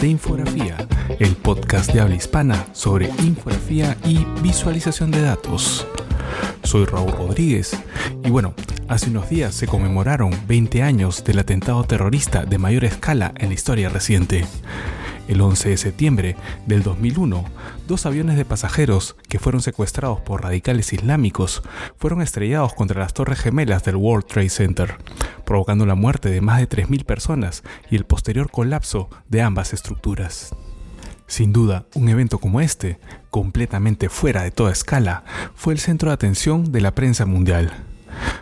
[0.00, 0.76] de Infografía,
[1.18, 5.86] el podcast de habla hispana sobre infografía y visualización de datos.
[6.62, 7.76] Soy Raúl Rodríguez
[8.24, 8.54] y bueno,
[8.88, 13.54] hace unos días se conmemoraron 20 años del atentado terrorista de mayor escala en la
[13.54, 14.46] historia reciente.
[15.28, 17.44] El 11 de septiembre del 2001,
[17.86, 21.62] dos aviones de pasajeros que fueron secuestrados por radicales islámicos
[21.98, 24.96] fueron estrellados contra las torres gemelas del World Trade Center,
[25.44, 30.54] provocando la muerte de más de 3.000 personas y el posterior colapso de ambas estructuras.
[31.26, 32.98] Sin duda, un evento como este,
[33.30, 35.22] completamente fuera de toda escala,
[35.54, 37.89] fue el centro de atención de la prensa mundial.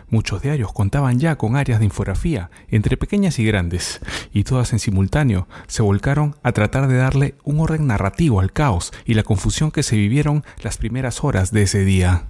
[0.09, 3.99] Muchos diarios contaban ya con áreas de infografía, entre pequeñas y grandes,
[4.33, 8.91] y todas en simultáneo se volcaron a tratar de darle un orden narrativo al caos
[9.05, 12.23] y la confusión que se vivieron las primeras horas de ese día.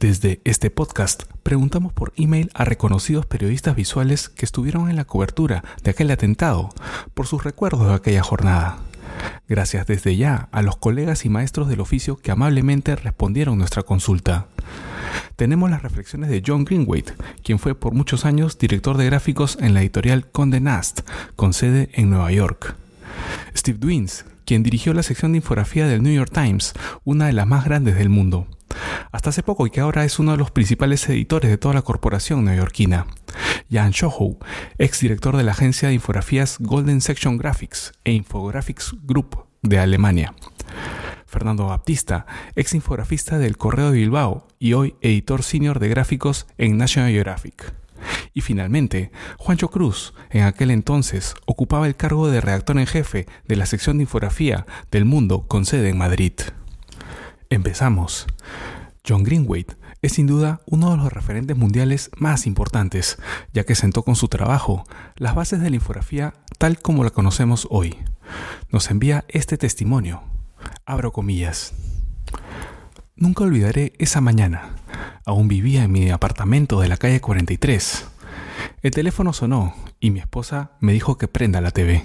[0.00, 5.64] Desde este podcast preguntamos por email a reconocidos periodistas visuales que estuvieron en la cobertura
[5.82, 6.70] de aquel atentado
[7.14, 8.78] por sus recuerdos de aquella jornada.
[9.48, 14.48] Gracias desde ya a los colegas y maestros del oficio que amablemente respondieron nuestra consulta
[15.36, 19.74] tenemos las reflexiones de John Greenwaite, quien fue por muchos años director de gráficos en
[19.74, 21.00] la editorial Conde Nast,
[21.36, 22.76] con sede en Nueva York.
[23.56, 27.46] Steve Dwins, quien dirigió la sección de infografía del New York Times, una de las
[27.46, 28.46] más grandes del mundo.
[29.12, 31.82] Hasta hace poco y que ahora es uno de los principales editores de toda la
[31.82, 33.06] corporación neoyorquina.
[33.70, 34.38] Jan Schohow,
[34.78, 40.34] ex director de la agencia de infografías Golden Section Graphics e Infographics Group de Alemania.
[41.34, 46.78] Fernando Baptista, ex infografista del Correo de Bilbao y hoy editor senior de gráficos en
[46.78, 47.74] National Geographic.
[48.34, 53.56] Y finalmente, Juancho Cruz, en aquel entonces, ocupaba el cargo de redactor en jefe de
[53.56, 56.34] la sección de infografía del Mundo con sede en Madrid.
[57.50, 58.28] Empezamos.
[59.06, 63.18] John Greenwaite es sin duda uno de los referentes mundiales más importantes,
[63.52, 64.84] ya que sentó con su trabajo
[65.16, 67.96] las bases de la infografía tal como la conocemos hoy.
[68.70, 70.22] Nos envía este testimonio,
[70.86, 71.74] Abro comillas.
[73.16, 74.74] Nunca olvidaré esa mañana.
[75.24, 78.06] Aún vivía en mi apartamento de la calle 43.
[78.82, 82.04] El teléfono sonó y mi esposa me dijo que prenda la TV.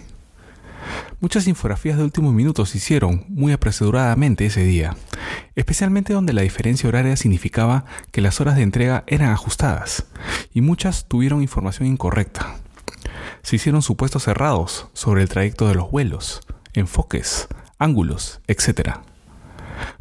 [1.20, 4.96] Muchas infografías de último minuto se hicieron muy apresuradamente ese día,
[5.56, 10.06] especialmente donde la diferencia horaria significaba que las horas de entrega eran ajustadas
[10.53, 12.56] y muchas tuvieron información incorrecta.
[13.41, 16.41] Se hicieron supuestos cerrados sobre el trayecto de los vuelos,
[16.74, 19.00] enfoques, ángulos, etc.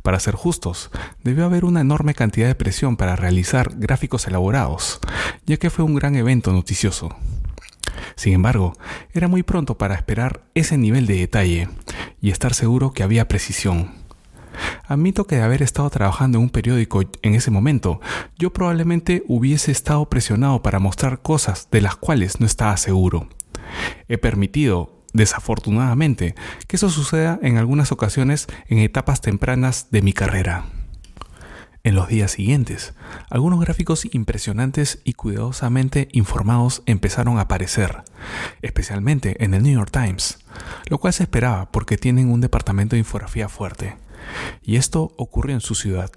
[0.03, 0.91] Para ser justos,
[1.23, 5.01] debió haber una enorme cantidad de presión para realizar gráficos elaborados,
[5.47, 7.17] ya que fue un gran evento noticioso.
[8.17, 8.75] Sin embargo,
[9.13, 11.69] era muy pronto para esperar ese nivel de detalle
[12.21, 13.93] y estar seguro que había precisión.
[14.87, 18.01] Admito que de haber estado trabajando en un periódico en ese momento,
[18.39, 23.29] yo probablemente hubiese estado presionado para mostrar cosas de las cuales no estaba seguro.
[24.09, 26.35] He permitido desafortunadamente,
[26.67, 30.67] que eso suceda en algunas ocasiones en etapas tempranas de mi carrera.
[31.85, 32.93] En los días siguientes,
[33.31, 38.03] algunos gráficos impresionantes y cuidadosamente informados empezaron a aparecer,
[38.63, 40.39] especialmente en el New York Times,
[40.91, 43.97] lo cual se esperaba porque tienen un departamento de infografía fuerte.
[44.63, 46.11] Y esto ocurrió en su ciudad.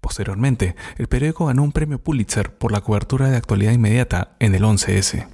[0.00, 4.62] Posteriormente, el periódico ganó un premio Pulitzer por la cobertura de actualidad inmediata en el
[4.62, 5.26] 11S.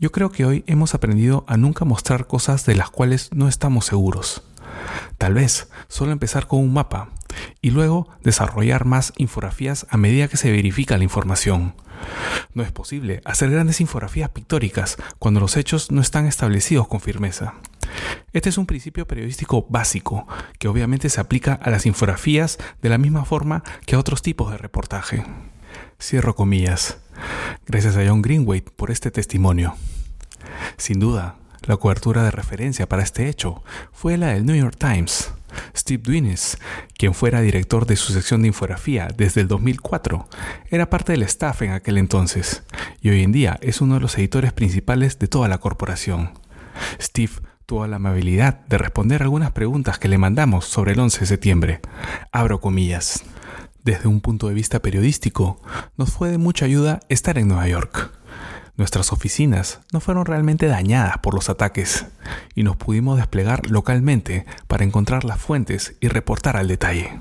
[0.00, 3.86] Yo creo que hoy hemos aprendido a nunca mostrar cosas de las cuales no estamos
[3.86, 4.42] seguros.
[5.18, 7.10] Tal vez solo empezar con un mapa
[7.60, 11.74] y luego desarrollar más infografías a medida que se verifica la información.
[12.52, 17.54] No es posible hacer grandes infografías pictóricas cuando los hechos no están establecidos con firmeza.
[18.32, 20.26] Este es un principio periodístico básico
[20.58, 24.50] que obviamente se aplica a las infografías de la misma forma que a otros tipos
[24.50, 25.24] de reportaje.
[26.00, 26.98] Cierro comillas.
[27.66, 29.74] Gracias a John Greenwaite por este testimonio.
[30.76, 33.62] Sin duda, la cobertura de referencia para este hecho
[33.92, 35.32] fue la del New York Times.
[35.76, 36.58] Steve Dwines,
[36.98, 40.28] quien fuera director de su sección de infografía desde el 2004,
[40.68, 42.64] era parte del staff en aquel entonces
[43.00, 46.32] y hoy en día es uno de los editores principales de toda la corporación.
[47.00, 47.32] Steve
[47.66, 51.80] tuvo la amabilidad de responder algunas preguntas que le mandamos sobre el 11 de septiembre.
[52.32, 53.24] Abro comillas.
[53.84, 55.60] Desde un punto de vista periodístico,
[55.98, 58.12] nos fue de mucha ayuda estar en Nueva York.
[58.78, 62.06] Nuestras oficinas no fueron realmente dañadas por los ataques
[62.54, 67.20] y nos pudimos desplegar localmente para encontrar las fuentes y reportar al detalle.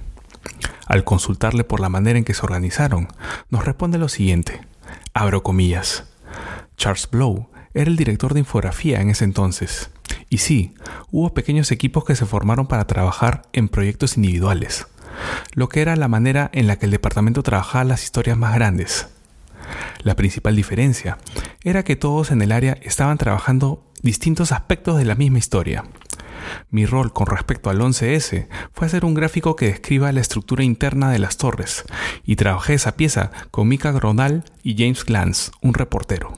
[0.87, 3.09] Al consultarle por la manera en que se organizaron,
[3.49, 4.61] nos responde lo siguiente.
[5.13, 6.05] Abro comillas.
[6.77, 9.89] Charles Blow era el director de infografía en ese entonces.
[10.29, 10.75] Y sí,
[11.11, 14.87] hubo pequeños equipos que se formaron para trabajar en proyectos individuales
[15.53, 19.07] lo que era la manera en la que el departamento trabajaba las historias más grandes.
[20.03, 21.17] La principal diferencia
[21.63, 25.85] era que todos en el área estaban trabajando distintos aspectos de la misma historia.
[26.69, 31.09] Mi rol con respecto al 11S fue hacer un gráfico que describa la estructura interna
[31.09, 31.85] de las torres,
[32.25, 36.37] y trabajé esa pieza con Mika Gronal y James Glantz, un reportero.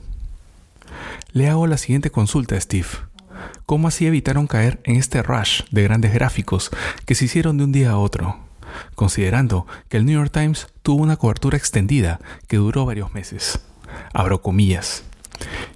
[1.31, 2.87] Le hago la siguiente consulta a Steve.
[3.65, 6.69] ¿Cómo así evitaron caer en este rush de grandes gráficos
[7.05, 8.44] que se hicieron de un día a otro?
[8.95, 13.59] Considerando que el New York Times tuvo una cobertura extendida que duró varios meses.
[14.13, 15.03] Abro comillas.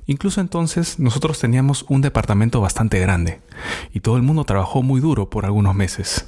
[0.06, 3.42] Incluso entonces nosotros teníamos un departamento bastante grande
[3.94, 6.25] y todo el mundo trabajó muy duro por algunos meses.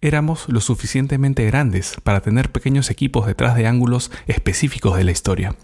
[0.00, 5.56] Éramos lo suficientemente grandes para tener pequeños equipos detrás de ángulos específicos de la historia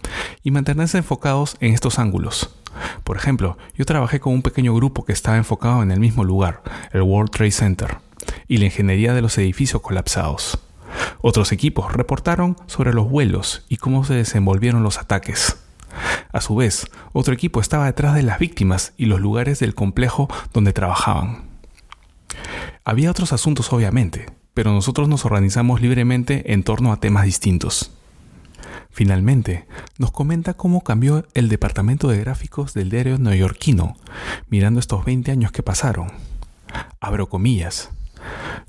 [0.43, 2.55] y mantenerse enfocados en estos ángulos.
[3.03, 6.61] Por ejemplo, yo trabajé con un pequeño grupo que estaba enfocado en el mismo lugar,
[6.91, 7.97] el World Trade Center,
[8.47, 10.59] y la ingeniería de los edificios colapsados.
[11.21, 15.57] Otros equipos reportaron sobre los vuelos y cómo se desenvolvieron los ataques.
[16.31, 20.29] A su vez, otro equipo estaba detrás de las víctimas y los lugares del complejo
[20.53, 21.43] donde trabajaban.
[22.83, 27.91] Había otros asuntos obviamente, pero nosotros nos organizamos libremente en torno a temas distintos.
[28.89, 29.67] Finalmente,
[29.97, 33.95] nos comenta cómo cambió el departamento de gráficos del diario neoyorquino,
[34.49, 36.11] mirando estos 20 años que pasaron.
[36.99, 37.91] Abro comillas.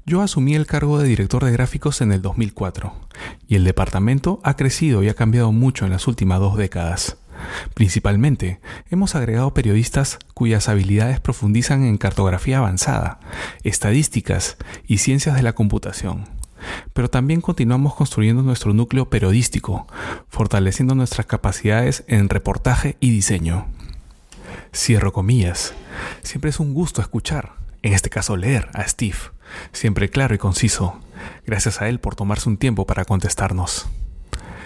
[0.07, 2.93] Yo asumí el cargo de director de gráficos en el 2004,
[3.47, 7.19] y el departamento ha crecido y ha cambiado mucho en las últimas dos décadas.
[7.75, 8.61] Principalmente,
[8.91, 13.21] hemos agregado periodistas cuyas habilidades profundizan en cartografía avanzada,
[13.63, 14.57] estadísticas
[14.87, 16.25] y ciencias de la computación.
[16.93, 19.87] Pero también continuamos construyendo nuestro núcleo periodístico,
[20.29, 23.67] fortaleciendo nuestras capacidades en reportaje y diseño.
[24.75, 25.75] Cierro comillas.
[26.23, 27.53] Siempre es un gusto escuchar,
[27.83, 29.19] en este caso leer a Steve,
[29.73, 31.01] siempre claro y conciso.
[31.47, 33.87] Gracias a él por tomarse un tiempo para contestarnos.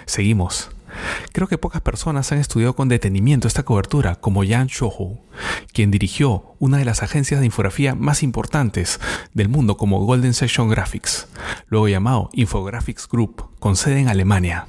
[0.06, 0.70] Seguimos.
[1.32, 5.19] Creo que pocas personas han estudiado con detenimiento esta cobertura, como Jan Shoho,
[5.73, 9.00] quien dirigió una de las agencias de infografía más importantes
[9.32, 11.29] del mundo como Golden Section Graphics,
[11.69, 14.67] luego llamado Infographics Group, con sede en Alemania.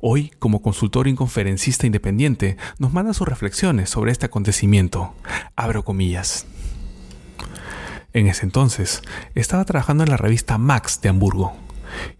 [0.00, 5.14] Hoy, como consultor y conferencista independiente, nos manda sus reflexiones sobre este acontecimiento.
[5.56, 6.46] Abro comillas.
[8.14, 9.02] En ese entonces,
[9.34, 11.56] estaba trabajando en la revista Max de Hamburgo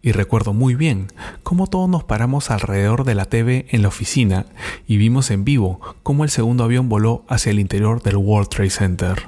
[0.02, 1.06] y recuerdo muy bien
[1.44, 4.46] cómo todos nos paramos alrededor de la TV en la oficina
[4.88, 8.70] y vimos en vivo cómo el segundo avión voló hacia el interior del World Trade
[8.70, 9.22] Center.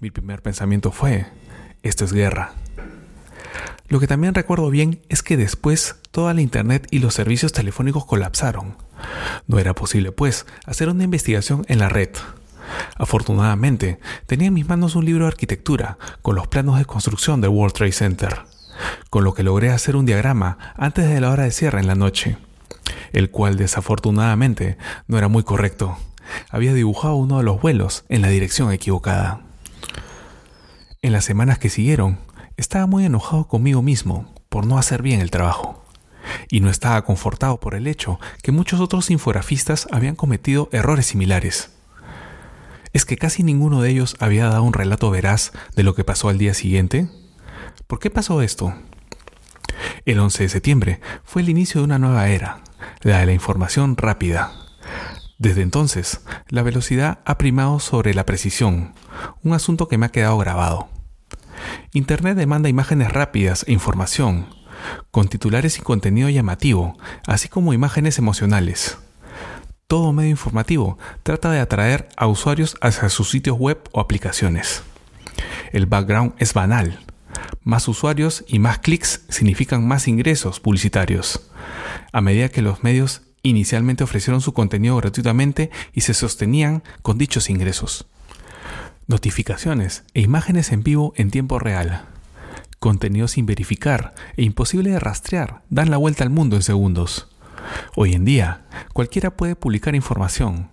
[0.00, 1.24] Mi primer pensamiento fue,
[1.82, 2.52] esto es guerra.
[3.88, 8.04] Lo que también recuerdo bien es que después toda la internet y los servicios telefónicos
[8.04, 8.76] colapsaron.
[9.46, 12.10] No era posible, pues, hacer una investigación en la red.
[12.96, 17.50] Afortunadamente, tenía en mis manos un libro de arquitectura con los planos de construcción del
[17.50, 18.54] World Trade Center
[19.10, 21.94] con lo que logré hacer un diagrama antes de la hora de cierre en la
[21.94, 22.36] noche,
[23.12, 24.76] el cual desafortunadamente
[25.06, 25.96] no era muy correcto.
[26.50, 29.42] Había dibujado uno de los vuelos en la dirección equivocada.
[31.02, 32.18] En las semanas que siguieron,
[32.56, 35.84] estaba muy enojado conmigo mismo por no hacer bien el trabajo.
[36.48, 41.70] Y no estaba confortado por el hecho que muchos otros infografistas habían cometido errores similares.
[42.94, 46.28] ¿Es que casi ninguno de ellos había dado un relato veraz de lo que pasó
[46.28, 47.08] al día siguiente?
[47.88, 48.72] ¿Por qué pasó esto?
[50.04, 52.62] El 11 de septiembre fue el inicio de una nueva era,
[53.02, 54.52] la de la información rápida.
[55.38, 58.94] Desde entonces, la velocidad ha primado sobre la precisión,
[59.42, 60.88] un asunto que me ha quedado grabado.
[61.92, 64.46] Internet demanda imágenes rápidas e información,
[65.10, 66.96] con titulares y contenido llamativo,
[67.26, 68.98] así como imágenes emocionales.
[69.94, 74.82] Todo medio informativo trata de atraer a usuarios hacia sus sitios web o aplicaciones.
[75.70, 76.98] El background es banal,
[77.62, 81.48] más usuarios y más clics significan más ingresos publicitarios.
[82.12, 87.48] A medida que los medios inicialmente ofrecieron su contenido gratuitamente y se sostenían con dichos
[87.48, 88.08] ingresos.
[89.06, 92.06] Notificaciones e imágenes en vivo en tiempo real.
[92.80, 97.28] Contenido sin verificar e imposible de rastrear dan la vuelta al mundo en segundos.
[97.96, 100.70] Hoy en día, cualquiera puede publicar información,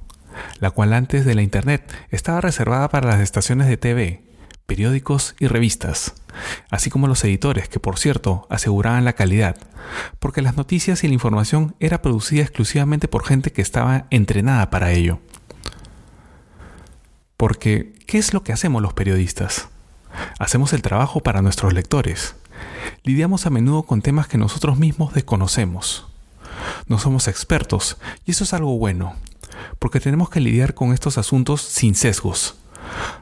[0.60, 4.24] la cual antes de la Internet estaba reservada para las estaciones de TV,
[4.66, 6.14] periódicos y revistas,
[6.70, 9.58] así como los editores que por cierto aseguraban la calidad,
[10.20, 14.92] porque las noticias y la información era producida exclusivamente por gente que estaba entrenada para
[14.92, 15.20] ello.
[17.38, 19.68] Porque, ¿qué es lo que hacemos los periodistas?
[20.40, 22.36] Hacemos el trabajo para nuestros lectores.
[23.04, 26.11] Lidiamos a menudo con temas que nosotros mismos desconocemos.
[26.88, 29.16] No somos expertos, y eso es algo bueno,
[29.80, 32.56] porque tenemos que lidiar con estos asuntos sin sesgos,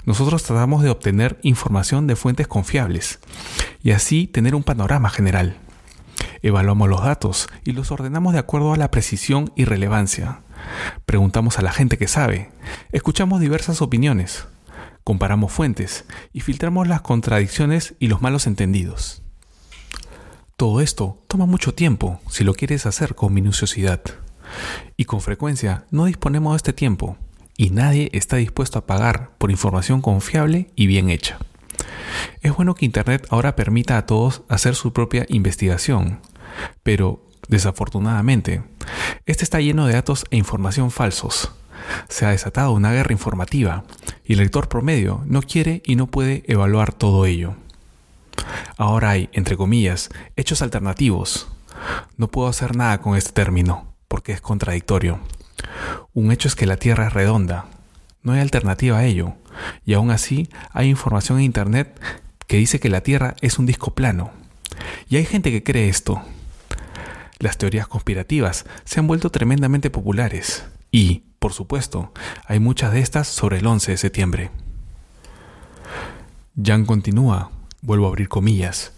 [0.06, 3.20] nosotros tratamos de obtener información de fuentes confiables
[3.84, 5.58] y así tener un panorama general.
[6.42, 10.42] Evaluamos los datos y los ordenamos de acuerdo a la precisión y relevancia.
[11.06, 12.52] Preguntamos a la gente que sabe,
[12.92, 14.48] escuchamos diversas opiniones,
[15.04, 19.24] comparamos fuentes y filtramos las contradicciones y los malos entendidos.
[20.60, 24.02] Todo esto toma mucho tiempo si lo quieres hacer con minuciosidad.
[24.98, 27.16] Y con frecuencia no disponemos de este tiempo
[27.56, 31.38] y nadie está dispuesto a pagar por información confiable y bien hecha.
[32.42, 36.20] Es bueno que Internet ahora permita a todos hacer su propia investigación,
[36.84, 38.62] pero desafortunadamente,
[39.26, 41.54] este está lleno de datos e información falsos.
[42.10, 43.86] Se ha desatado una guerra informativa
[44.26, 47.56] y el lector promedio no quiere y no puede evaluar todo ello.
[48.78, 51.48] Ahora hay, entre comillas, hechos alternativos.
[52.18, 55.20] No puedo hacer nada con este término, porque es contradictorio.
[56.14, 57.66] Un hecho es que la Tierra es redonda.
[58.24, 59.34] No hay alternativa a ello.
[59.86, 62.00] Y aún así hay información en Internet
[62.48, 64.32] que dice que la Tierra es un disco plano.
[65.10, 66.22] Y hay gente que cree esto.
[67.40, 70.66] Las teorías conspirativas se han vuelto tremendamente populares.
[70.92, 72.12] Y, por supuesto,
[72.46, 74.52] hay muchas de estas sobre el 11 de septiembre.
[76.62, 78.94] Jan continúa, vuelvo a abrir comillas.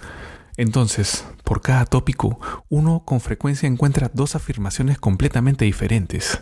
[0.58, 6.42] Entonces, por cada tópico, uno con frecuencia encuentra dos afirmaciones completamente diferentes.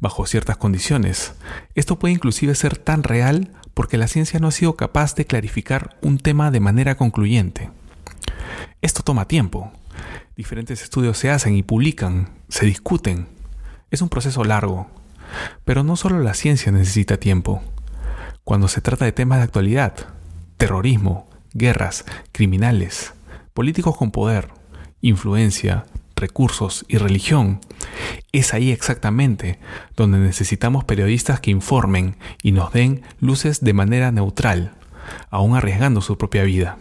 [0.00, 1.34] Bajo ciertas condiciones,
[1.74, 5.96] esto puede inclusive ser tan real porque la ciencia no ha sido capaz de clarificar
[6.02, 7.70] un tema de manera concluyente.
[8.80, 9.72] Esto toma tiempo.
[10.36, 13.28] Diferentes estudios se hacen y publican, se discuten.
[13.90, 14.88] Es un proceso largo.
[15.64, 17.62] Pero no solo la ciencia necesita tiempo.
[18.44, 19.94] Cuando se trata de temas de actualidad,
[20.56, 23.12] terrorismo, guerras, criminales,
[23.54, 24.48] políticos con poder,
[25.00, 27.60] influencia, recursos y religión,
[28.32, 29.58] es ahí exactamente
[29.96, 34.72] donde necesitamos periodistas que informen y nos den luces de manera neutral,
[35.30, 36.78] aún arriesgando su propia vida.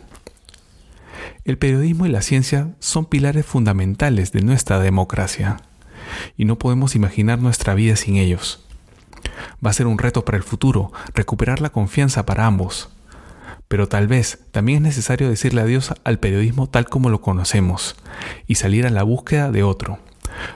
[1.43, 5.57] El periodismo y la ciencia son pilares fundamentales de nuestra democracia,
[6.37, 8.65] y no podemos imaginar nuestra vida sin ellos.
[9.65, 12.89] Va a ser un reto para el futuro recuperar la confianza para ambos,
[13.71, 17.95] pero tal vez también es necesario decirle adiós al periodismo tal como lo conocemos
[18.45, 19.97] y salir a la búsqueda de otro.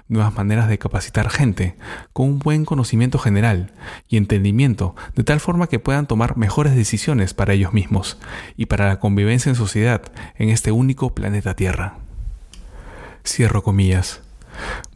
[0.09, 1.77] Nuevas maneras de capacitar gente
[2.11, 3.71] con un buen conocimiento general
[4.09, 8.17] y entendimiento de tal forma que puedan tomar mejores decisiones para ellos mismos
[8.57, 10.01] y para la convivencia en sociedad
[10.35, 11.95] en este único planeta Tierra.
[13.25, 14.23] Cierro comillas.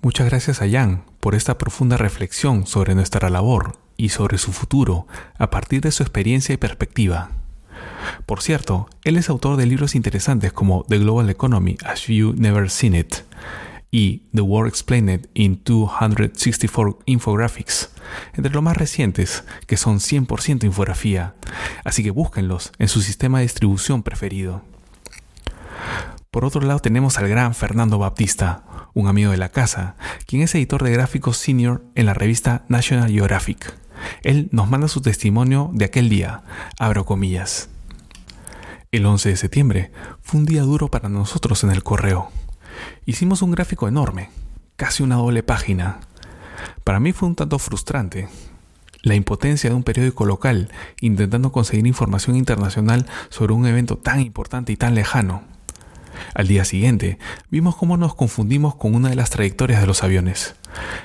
[0.01, 5.07] Muchas gracias a Jan por esta profunda reflexión sobre nuestra labor y sobre su futuro
[5.37, 7.29] a partir de su experiencia y perspectiva.
[8.25, 12.69] Por cierto, él es autor de libros interesantes como The Global Economy as You Never
[12.69, 13.15] Seen It
[13.91, 17.89] y The World Explained in 264 Infographics,
[18.33, 21.35] entre los más recientes, que son 100% infografía,
[21.83, 24.63] así que búsquenlos en su sistema de distribución preferido.
[26.31, 29.95] Por otro lado tenemos al gran Fernando Baptista, un amigo de la casa,
[30.27, 33.73] quien es editor de gráficos senior en la revista National Geographic.
[34.23, 36.43] Él nos manda su testimonio de aquel día,
[36.77, 37.69] abro comillas.
[38.91, 39.91] El 11 de septiembre
[40.21, 42.31] fue un día duro para nosotros en el correo.
[43.05, 44.29] Hicimos un gráfico enorme,
[44.75, 45.99] casi una doble página.
[46.83, 48.27] Para mí fue un tanto frustrante.
[49.01, 54.73] La impotencia de un periódico local intentando conseguir información internacional sobre un evento tan importante
[54.73, 55.43] y tan lejano.
[56.33, 57.17] Al día siguiente,
[57.49, 60.55] vimos cómo nos confundimos con una de las trayectorias de los aviones.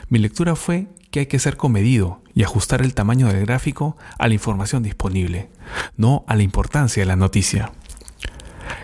[0.09, 4.29] Mi lectura fue que hay que ser comedido y ajustar el tamaño del gráfico a
[4.29, 5.49] la información disponible,
[5.97, 7.73] no a la importancia de la noticia.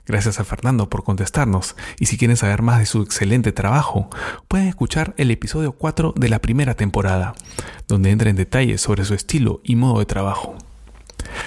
[0.07, 4.09] Gracias a Fernando por contestarnos y si quieren saber más de su excelente trabajo,
[4.49, 7.35] pueden escuchar el episodio 4 de la primera temporada,
[7.89, 10.57] donde entra en detalles sobre su estilo y modo de trabajo.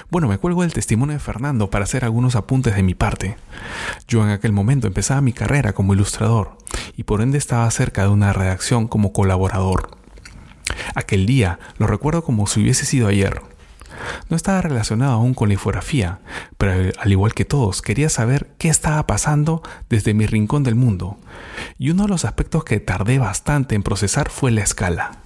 [0.10, 3.38] Bueno, me cuelgo del testimonio de Fernando para hacer algunos apuntes de mi parte.
[4.08, 6.58] Yo en aquel momento empezaba mi carrera como ilustrador
[6.96, 9.98] y por ende estaba cerca de una redacción como colaborador.
[10.96, 13.42] Aquel día lo recuerdo como si hubiese sido ayer.
[14.30, 16.20] No estaba relacionado aún con la infografía,
[16.58, 21.18] pero al igual que todos quería saber qué estaba pasando desde mi rincón del mundo.
[21.78, 25.23] Y uno de los aspectos que tardé bastante en procesar fue la escala.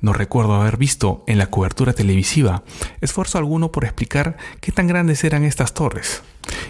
[0.00, 2.62] No recuerdo haber visto en la cobertura televisiva
[3.00, 6.22] esfuerzo alguno por explicar qué tan grandes eran estas torres.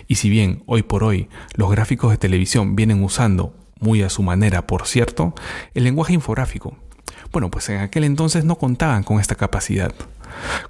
[0.08, 4.22] Y si bien hoy por hoy los gráficos de televisión vienen usando, muy a su
[4.22, 5.34] manera por cierto,
[5.75, 6.76] el lenguaje infográfico,
[7.32, 9.94] bueno, pues en aquel entonces no contaban con esta capacidad.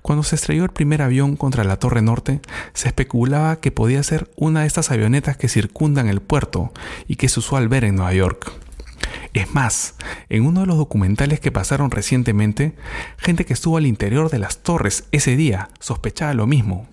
[0.01, 2.41] Cuando se estrelló el primer avión contra la Torre Norte,
[2.73, 6.73] se especulaba que podía ser una de estas avionetas que circundan el puerto
[7.09, 8.53] y que es usual ver en Nueva York.
[9.35, 9.95] Es más,
[10.29, 12.75] en uno de los documentales que pasaron recientemente,
[13.17, 16.87] gente que estuvo al interior de las torres ese día sospechaba lo mismo,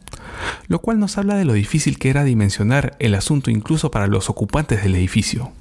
[0.68, 4.30] lo cual nos habla de lo difícil que era dimensionar el asunto incluso para los
[4.30, 5.52] ocupantes del edificio.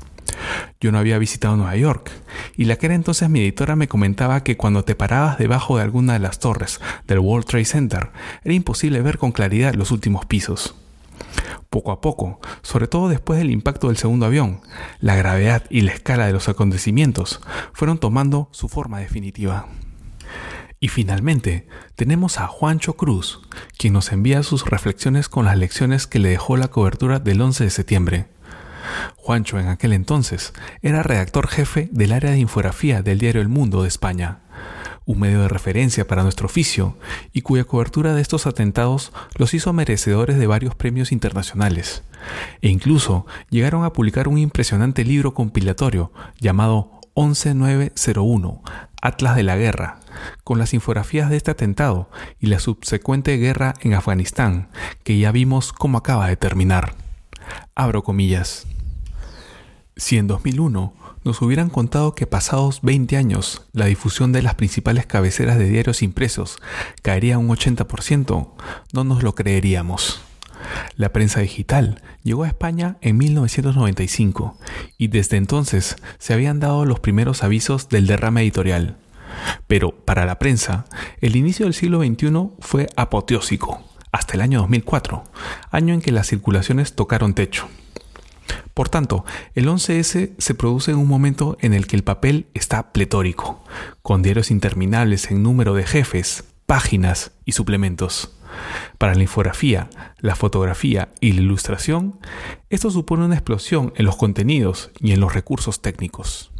[0.80, 2.12] Yo no había visitado Nueva York,
[2.56, 5.82] y la que era entonces mi editora me comentaba que cuando te parabas debajo de
[5.82, 8.10] alguna de las torres del World Trade Center,
[8.44, 10.76] era imposible ver con claridad los últimos pisos.
[11.70, 14.60] Poco a poco, sobre todo después del impacto del segundo avión,
[15.00, 17.40] la gravedad y la escala de los acontecimientos
[17.72, 19.68] fueron tomando su forma definitiva.
[20.80, 23.40] Y finalmente, tenemos a Juancho Cruz,
[23.76, 27.64] quien nos envía sus reflexiones con las lecciones que le dejó la cobertura del 11
[27.64, 28.26] de septiembre.
[29.16, 33.82] Juancho en aquel entonces era redactor jefe del área de infografía del diario El Mundo
[33.82, 34.40] de España,
[35.08, 36.98] un medio de referencia para nuestro oficio
[37.32, 42.02] y cuya cobertura de estos atentados los hizo merecedores de varios premios internacionales,
[42.60, 48.62] e incluso llegaron a publicar un impresionante libro compilatorio llamado 11901,
[49.00, 50.00] Atlas de la Guerra,
[50.44, 54.68] con las infografías de este atentado y la subsecuente guerra en Afganistán,
[55.04, 56.94] que ya vimos cómo acaba de terminar.
[57.74, 58.66] Abro comillas.
[59.96, 60.92] Si en 2001
[61.24, 66.02] nos hubieran contado que pasados 20 años la difusión de las principales cabeceras de diarios
[66.02, 66.58] impresos
[67.02, 68.50] caería un 80%,
[68.92, 70.22] no nos lo creeríamos.
[70.96, 74.58] La prensa digital llegó a España en 1995
[74.96, 78.96] y desde entonces se habían dado los primeros avisos del derrame editorial.
[79.66, 80.86] Pero para la prensa,
[81.20, 85.24] el inicio del siglo XXI fue apoteósico, hasta el año 2004,
[85.70, 87.68] año en que las circulaciones tocaron techo.
[88.74, 89.24] Por tanto,
[89.54, 93.64] el 11S se produce en un momento en el que el papel está pletórico,
[94.02, 98.34] con diarios interminables en número de jefes, páginas y suplementos.
[98.98, 102.18] Para la infografía, la fotografía y la ilustración,
[102.70, 106.50] esto supone una explosión en los contenidos y en los recursos técnicos.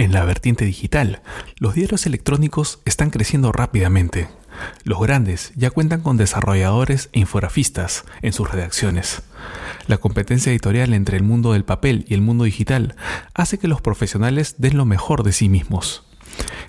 [0.00, 1.20] En la vertiente digital,
[1.58, 4.28] los diarios electrónicos están creciendo rápidamente.
[4.82, 9.20] Los grandes ya cuentan con desarrolladores e infografistas en sus redacciones.
[9.88, 12.96] La competencia editorial entre el mundo del papel y el mundo digital
[13.34, 16.06] hace que los profesionales den lo mejor de sí mismos.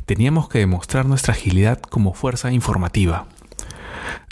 [0.06, 3.28] Teníamos que demostrar nuestra agilidad como fuerza informativa.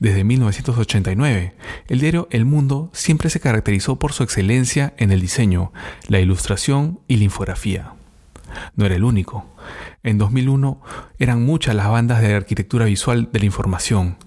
[0.01, 1.55] Desde 1989,
[1.87, 5.71] el diario El Mundo siempre se caracterizó por su excelencia en el diseño,
[6.09, 7.93] la ilustración y la infografía.
[8.75, 9.45] No era el único.
[10.03, 10.81] En 2001
[11.17, 14.17] eran muchas las bandas de arquitectura visual de la información.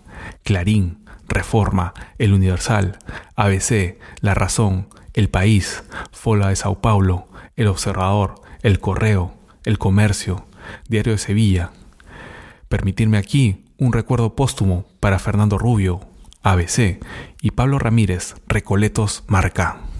[0.43, 2.99] Clarín, Reforma, El Universal,
[3.37, 10.45] ABC, La Razón, El País, Fola de Sao Paulo, El Observador, El Correo, El Comercio,
[10.89, 11.71] Diario de Sevilla.
[12.69, 16.01] Permitirme aquí un recuerdo póstumo para Fernando Rubio,
[16.43, 17.01] ABC,
[17.41, 19.92] y Pablo Ramírez, Recoletos Marca.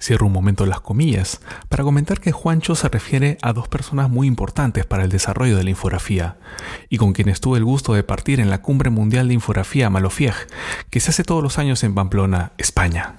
[0.00, 4.28] Cierro un momento las comillas para comentar que Juancho se refiere a dos personas muy
[4.28, 6.36] importantes para el desarrollo de la infografía
[6.88, 10.34] y con quienes tuve el gusto de partir en la Cumbre Mundial de Infografía Malofieg,
[10.90, 13.16] que se hace todos los años en Pamplona, España,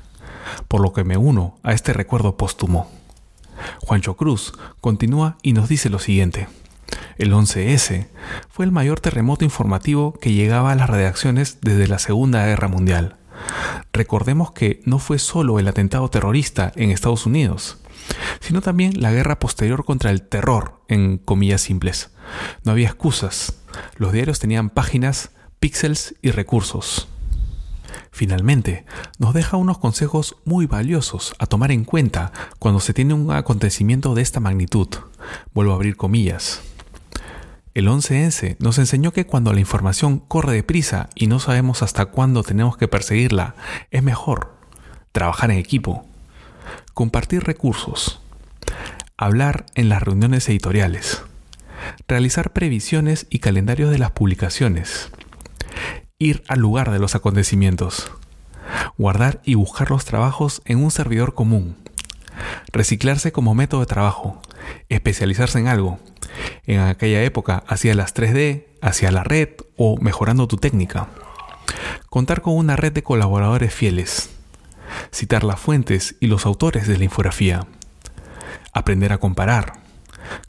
[0.68, 2.90] por lo que me uno a este recuerdo póstumo.
[3.82, 6.48] Juancho Cruz continúa y nos dice lo siguiente.
[7.18, 8.08] El 11S
[8.50, 13.19] fue el mayor terremoto informativo que llegaba a las redacciones desde la Segunda Guerra Mundial.
[13.94, 17.78] Recordemos que no fue solo el atentado terrorista en Estados Unidos,
[18.40, 22.12] sino también la guerra posterior contra el terror, en comillas simples.
[22.64, 23.62] No había excusas.
[23.98, 27.08] Los diarios tenían páginas, píxeles y recursos.
[28.12, 28.86] Finalmente,
[29.18, 34.16] nos deja unos consejos muy valiosos a tomar en cuenta cuando se tiene un acontecimiento
[34.16, 34.88] de esta magnitud.
[35.54, 36.62] Vuelvo a abrir comillas.
[37.76, 42.42] El 11S nos enseñó que cuando la información corre deprisa y no sabemos hasta cuándo
[42.42, 43.56] tenemos que perseguirla,
[43.92, 44.56] es mejor
[45.12, 46.06] trabajar en equipo,
[46.96, 48.22] compartir recursos,
[49.18, 51.22] hablar en las reuniones editoriales,
[52.08, 55.12] realizar previsiones y calendarios de las publicaciones,
[56.18, 58.12] ir al lugar de los acontecimientos,
[58.98, 61.78] guardar y buscar los trabajos en un servidor común,
[62.72, 64.42] reciclarse como método de trabajo,
[64.90, 66.00] especializarse en algo,
[66.66, 71.08] en aquella época hacia las 3D, hacia la red o mejorando tu técnica.
[72.10, 74.30] Contar con una red de colaboradores fieles.
[75.12, 77.68] Citar las fuentes y los autores de la infografía.
[78.74, 79.74] Aprender a comparar.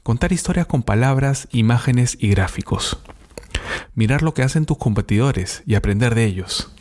[0.02, 2.98] Contar historias con palabras, imágenes y gráficos.
[3.94, 6.72] Mirar lo que hacen tus competidores y aprender de ellos.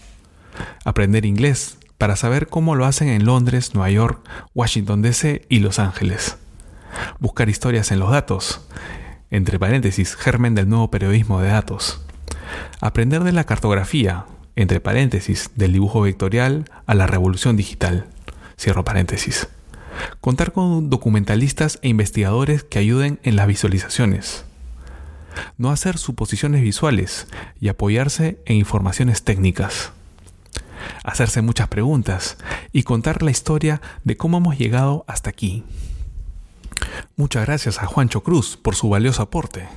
[0.85, 5.79] Aprender inglés para saber cómo lo hacen en Londres, Nueva York, Washington DC y Los
[5.79, 6.37] Ángeles.
[7.19, 8.65] Buscar historias en los datos,
[9.29, 12.01] entre paréntesis, germen del nuevo periodismo de datos.
[12.79, 18.07] Aprender de la cartografía, entre paréntesis, del dibujo vectorial a la revolución digital.
[18.57, 19.49] Cierro paréntesis.
[20.21, 24.45] Contar con documentalistas e investigadores que ayuden en las visualizaciones.
[25.57, 27.27] No hacer suposiciones visuales
[27.59, 29.91] y apoyarse en informaciones técnicas.
[31.03, 32.37] Hacerse muchas preguntas
[32.71, 35.63] y contar la historia de cómo hemos llegado hasta aquí.
[37.15, 39.67] Muchas gracias a Juancho Cruz por su valioso aporte.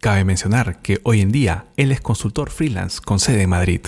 [0.00, 3.80] Cabe mencionar que hoy en día él es consultor freelance con sede en Madrid.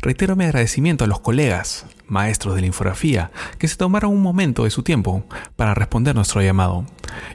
[0.00, 4.64] Reitero mi agradecimiento a los colegas, maestros de la infografía, que se tomaron un momento
[4.64, 5.24] de su tiempo
[5.56, 6.86] para responder nuestro llamado,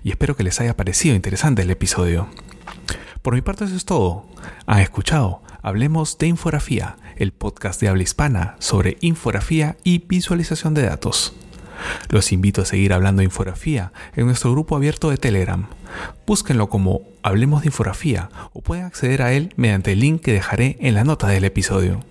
[0.03, 2.27] y espero que les haya parecido interesante el episodio.
[3.21, 4.25] Por mi parte eso es todo.
[4.65, 10.83] Han escuchado Hablemos de Infografía, el podcast de habla hispana sobre infografía y visualización de
[10.83, 11.33] datos.
[12.09, 15.67] Los invito a seguir hablando de infografía en nuestro grupo abierto de Telegram.
[16.25, 20.77] Búsquenlo como Hablemos de Infografía o pueden acceder a él mediante el link que dejaré
[20.79, 22.05] en la nota del episodio.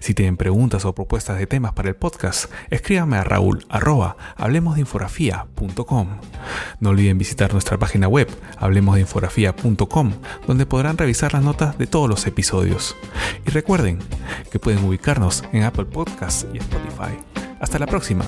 [0.00, 4.16] Si tienen preguntas o propuestas de temas para el podcast, escríbanme a raúl arroba.
[6.80, 10.12] No olviden visitar nuestra página web hablemosdeinfografía.com,
[10.46, 12.96] donde podrán revisar las notas de todos los episodios.
[13.46, 13.98] Y recuerden
[14.50, 17.18] que pueden ubicarnos en Apple Podcasts y Spotify.
[17.60, 18.24] Hasta la próxima.